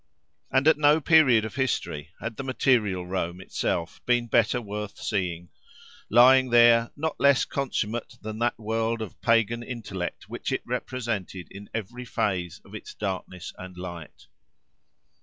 [0.49, 6.49] And at no period of history had the material Rome itself been better worth seeing—lying
[6.49, 12.05] there not less consummate than that world of pagan intellect which it represented in every
[12.05, 14.25] phase of its darkness and light.